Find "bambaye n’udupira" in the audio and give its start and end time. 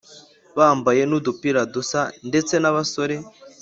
0.57-1.61